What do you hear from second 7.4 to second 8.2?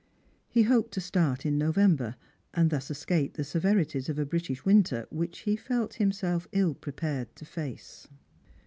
face.